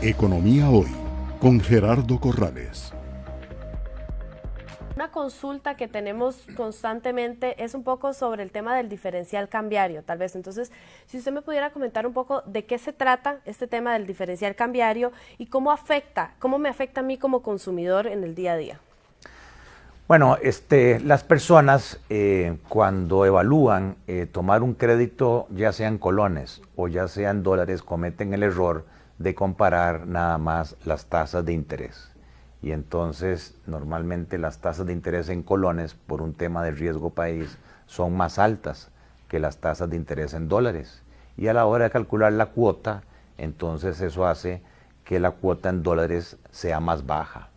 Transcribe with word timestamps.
Economía 0.00 0.70
Hoy 0.70 0.86
con 1.40 1.58
Gerardo 1.58 2.20
Corrales. 2.20 2.92
Una 4.94 5.10
consulta 5.10 5.76
que 5.76 5.88
tenemos 5.88 6.46
constantemente 6.56 7.60
es 7.64 7.74
un 7.74 7.82
poco 7.82 8.12
sobre 8.12 8.44
el 8.44 8.52
tema 8.52 8.76
del 8.76 8.88
diferencial 8.88 9.48
cambiario, 9.48 10.04
tal 10.04 10.18
vez. 10.18 10.36
Entonces, 10.36 10.70
si 11.06 11.18
usted 11.18 11.32
me 11.32 11.42
pudiera 11.42 11.70
comentar 11.70 12.06
un 12.06 12.12
poco 12.12 12.42
de 12.46 12.64
qué 12.64 12.78
se 12.78 12.92
trata 12.92 13.40
este 13.44 13.66
tema 13.66 13.92
del 13.94 14.06
diferencial 14.06 14.54
cambiario 14.54 15.10
y 15.36 15.46
cómo 15.46 15.72
afecta, 15.72 16.34
cómo 16.38 16.60
me 16.60 16.68
afecta 16.68 17.00
a 17.00 17.04
mí 17.04 17.18
como 17.18 17.42
consumidor 17.42 18.06
en 18.06 18.22
el 18.22 18.36
día 18.36 18.52
a 18.52 18.56
día. 18.56 18.80
Bueno, 20.06 20.38
este, 20.40 21.00
las 21.00 21.24
personas 21.24 21.98
eh, 22.08 22.56
cuando 22.68 23.26
evalúan 23.26 23.96
eh, 24.06 24.26
tomar 24.30 24.62
un 24.62 24.74
crédito, 24.74 25.48
ya 25.50 25.72
sean 25.72 25.98
colones 25.98 26.62
o 26.76 26.86
ya 26.86 27.08
sean 27.08 27.42
dólares, 27.42 27.82
cometen 27.82 28.32
el 28.32 28.44
error 28.44 28.84
de 29.18 29.34
comparar 29.34 30.06
nada 30.06 30.38
más 30.38 30.76
las 30.84 31.06
tasas 31.06 31.44
de 31.44 31.52
interés. 31.52 32.10
Y 32.62 32.72
entonces 32.72 33.54
normalmente 33.66 34.38
las 34.38 34.58
tasas 34.58 34.86
de 34.86 34.92
interés 34.92 35.28
en 35.28 35.42
colones, 35.42 35.94
por 35.94 36.22
un 36.22 36.34
tema 36.34 36.62
de 36.62 36.72
riesgo 36.72 37.10
país, 37.10 37.58
son 37.86 38.16
más 38.16 38.38
altas 38.38 38.90
que 39.28 39.38
las 39.38 39.58
tasas 39.58 39.90
de 39.90 39.96
interés 39.96 40.34
en 40.34 40.48
dólares. 40.48 41.02
Y 41.36 41.48
a 41.48 41.54
la 41.54 41.66
hora 41.66 41.84
de 41.84 41.90
calcular 41.90 42.32
la 42.32 42.46
cuota, 42.46 43.02
entonces 43.36 44.00
eso 44.00 44.26
hace 44.26 44.62
que 45.04 45.20
la 45.20 45.30
cuota 45.30 45.68
en 45.68 45.82
dólares 45.82 46.36
sea 46.50 46.80
más 46.80 47.06
baja 47.06 47.48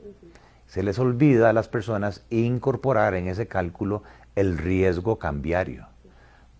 se 0.71 0.83
les 0.83 0.99
olvida 0.99 1.49
a 1.49 1.53
las 1.53 1.67
personas 1.67 2.23
incorporar 2.29 3.13
en 3.13 3.27
ese 3.27 3.45
cálculo 3.45 4.03
el 4.37 4.57
riesgo 4.57 5.19
cambiario. 5.19 5.87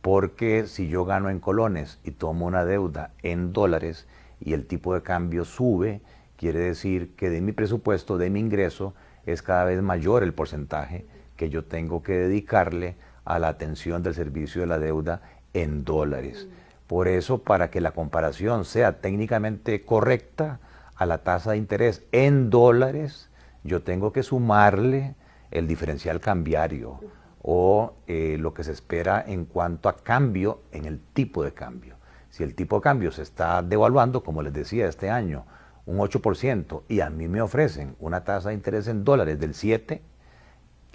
Porque 0.01 0.67
si 0.67 0.89
yo 0.89 1.05
gano 1.05 1.29
en 1.29 1.39
colones 1.39 1.97
y 2.03 2.11
tomo 2.11 2.45
una 2.45 2.65
deuda 2.65 3.11
en 3.23 3.53
dólares 3.53 4.05
y 4.41 4.53
el 4.53 4.65
tipo 4.65 4.93
de 4.93 5.01
cambio 5.01 5.45
sube, 5.45 6.01
quiere 6.35 6.59
decir 6.59 7.15
que 7.15 7.29
de 7.29 7.41
mi 7.41 7.51
presupuesto, 7.51 8.17
de 8.17 8.29
mi 8.29 8.39
ingreso, 8.39 8.93
es 9.25 9.41
cada 9.41 9.65
vez 9.65 9.81
mayor 9.81 10.23
el 10.23 10.33
porcentaje 10.33 11.05
que 11.37 11.49
yo 11.49 11.63
tengo 11.63 12.03
que 12.03 12.13
dedicarle 12.13 12.95
a 13.23 13.39
la 13.39 13.49
atención 13.49 14.03
del 14.03 14.15
servicio 14.15 14.61
de 14.61 14.67
la 14.67 14.79
deuda 14.79 15.21
en 15.53 15.83
dólares. 15.83 16.47
Por 16.87 17.07
eso, 17.07 17.43
para 17.43 17.69
que 17.69 17.81
la 17.81 17.91
comparación 17.91 18.65
sea 18.65 18.99
técnicamente 18.99 19.85
correcta 19.85 20.59
a 20.95 21.05
la 21.05 21.19
tasa 21.19 21.51
de 21.51 21.57
interés 21.57 22.03
en 22.11 22.49
dólares, 22.49 23.29
yo 23.63 23.83
tengo 23.83 24.11
que 24.11 24.23
sumarle 24.23 25.15
el 25.51 25.67
diferencial 25.67 26.19
cambiario 26.19 26.99
o 27.41 27.93
eh, 28.07 28.37
lo 28.39 28.53
que 28.53 28.63
se 28.63 28.71
espera 28.71 29.23
en 29.25 29.45
cuanto 29.45 29.89
a 29.89 29.97
cambio 29.97 30.61
en 30.71 30.85
el 30.85 30.99
tipo 30.99 31.43
de 31.43 31.53
cambio. 31.53 31.95
Si 32.31 32.43
el 32.43 32.55
tipo 32.55 32.77
de 32.77 32.81
cambio 32.81 33.11
se 33.11 33.21
está 33.21 33.61
devaluando, 33.61 34.23
como 34.23 34.41
les 34.41 34.53
decía, 34.53 34.87
este 34.87 35.09
año 35.09 35.45
un 35.85 35.97
8% 35.99 36.83
y 36.87 37.01
a 37.01 37.09
mí 37.09 37.27
me 37.27 37.41
ofrecen 37.41 37.95
una 37.99 38.23
tasa 38.23 38.49
de 38.49 38.55
interés 38.55 38.87
en 38.87 39.03
dólares 39.03 39.39
del 39.39 39.53
7%, 39.53 39.99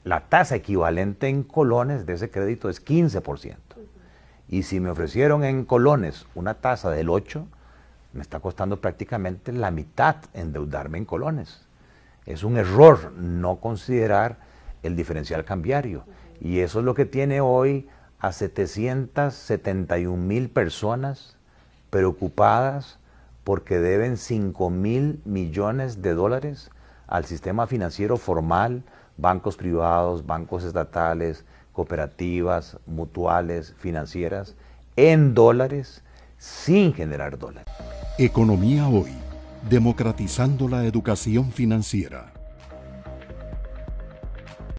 la 0.03 0.29
tasa 0.29 0.57
equivalente 0.57 1.29
en 1.29 1.43
colones 1.43 2.07
de 2.07 2.15
ese 2.15 2.31
crédito 2.31 2.69
es 2.69 2.85
15%. 2.85 3.57
Y 4.49 4.63
si 4.63 4.79
me 4.79 4.91
ofrecieron 4.91 5.45
en 5.45 5.65
colones 5.65 6.27
una 6.35 6.55
tasa 6.55 6.91
del 6.91 7.09
8%, 7.09 7.47
me 8.13 8.23
está 8.23 8.41
costando 8.41 8.81
prácticamente 8.81 9.53
la 9.53 9.71
mitad 9.71 10.17
endeudarme 10.33 10.99
en 10.99 11.05
colones. 11.05 11.67
Es 12.25 12.45
un 12.45 12.57
error 12.57 13.13
no 13.13 13.57
considerar 13.57 14.39
el 14.83 14.97
diferencial 14.97 15.45
cambiario. 15.45 16.05
Y 16.41 16.61
eso 16.61 16.79
es 16.79 16.85
lo 16.85 16.95
que 16.95 17.05
tiene 17.05 17.41
hoy 17.41 17.89
a 18.19 18.33
771 18.33 20.17
mil 20.17 20.49
personas 20.49 21.37
preocupadas 21.91 22.99
porque 23.45 23.79
deben 23.79 24.17
5 24.17 24.71
mil 24.71 25.21
millones 25.25 26.03
de 26.03 26.15
dólares 26.15 26.71
al 27.07 27.25
sistema 27.25 27.67
financiero 27.67 28.17
formal, 28.17 28.83
bancos 29.17 29.57
privados, 29.57 30.27
bancos 30.27 30.65
estatales, 30.65 31.45
cooperativas, 31.73 32.79
mutuales, 32.87 33.75
financieras, 33.79 34.57
en 34.97 35.35
dólares, 35.35 36.03
sin 36.39 36.93
generar 36.95 37.39
dólares. 37.39 37.73
Economía 38.19 38.89
hoy 38.89 39.13
democratizando 39.69 40.69
la 40.69 40.85
educación 40.85 41.53
financiera. 41.53 42.36